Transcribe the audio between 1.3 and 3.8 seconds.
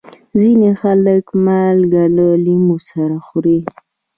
مالګه له لیمو سره خوري.